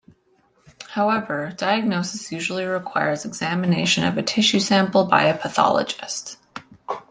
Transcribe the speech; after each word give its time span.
However, 0.87 1.53
diagnosis 1.57 2.31
usually 2.31 2.65
requires 2.65 3.23
examination 3.23 4.03
of 4.03 4.17
a 4.17 4.23
tissue 4.23 4.59
sample 4.59 5.05
by 5.05 5.25
a 5.25 5.37
pathologist. 5.37 6.37